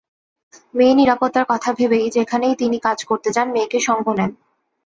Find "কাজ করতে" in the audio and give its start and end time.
2.79-3.29